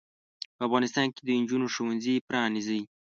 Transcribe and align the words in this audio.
په 0.57 0.61
افغانستان 0.67 1.07
کې 1.15 1.21
د 1.23 1.29
انجونو 1.39 1.67
ښوونځې 1.73 2.15
پرانځئ. 2.27 2.81